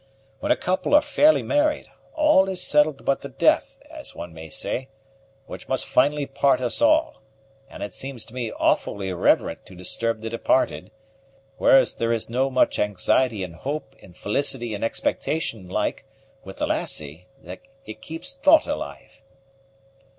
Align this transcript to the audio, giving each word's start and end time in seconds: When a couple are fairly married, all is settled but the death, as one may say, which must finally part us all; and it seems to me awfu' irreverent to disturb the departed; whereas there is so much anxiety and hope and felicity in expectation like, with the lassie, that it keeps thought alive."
When 0.39 0.51
a 0.51 0.55
couple 0.55 0.95
are 0.95 1.01
fairly 1.03 1.43
married, 1.43 1.87
all 2.15 2.49
is 2.49 2.59
settled 2.59 3.05
but 3.05 3.21
the 3.21 3.29
death, 3.29 3.79
as 3.87 4.15
one 4.15 4.33
may 4.33 4.49
say, 4.49 4.89
which 5.45 5.67
must 5.67 5.85
finally 5.85 6.25
part 6.25 6.59
us 6.59 6.81
all; 6.81 7.21
and 7.69 7.83
it 7.83 7.93
seems 7.93 8.25
to 8.25 8.33
me 8.33 8.51
awfu' 8.59 8.99
irreverent 8.99 9.63
to 9.67 9.75
disturb 9.75 10.21
the 10.21 10.29
departed; 10.31 10.89
whereas 11.59 11.93
there 11.93 12.11
is 12.11 12.23
so 12.23 12.49
much 12.49 12.79
anxiety 12.79 13.43
and 13.43 13.57
hope 13.57 13.95
and 14.01 14.17
felicity 14.17 14.73
in 14.73 14.83
expectation 14.83 15.69
like, 15.69 16.03
with 16.43 16.57
the 16.57 16.65
lassie, 16.65 17.27
that 17.43 17.59
it 17.85 18.01
keeps 18.01 18.33
thought 18.33 18.65
alive." 18.65 19.21